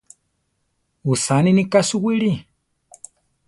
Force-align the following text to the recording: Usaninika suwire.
Usaninika 1.11 1.79
suwire. 1.89 2.31